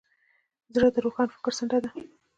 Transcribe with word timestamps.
زړه 0.73 0.87
د 0.93 0.97
روښان 1.05 1.27
فکر 1.35 1.51
څنډه 1.57 1.79
ده. 1.83 1.89